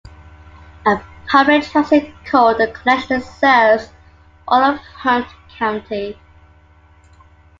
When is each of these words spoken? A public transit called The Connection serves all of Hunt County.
A 0.83 0.99
public 1.27 1.61
transit 1.63 2.11
called 2.25 2.57
The 2.57 2.71
Connection 2.71 3.21
serves 3.21 3.93
all 4.47 4.63
of 4.63 4.79
Hunt 4.79 5.27
County. 5.59 6.17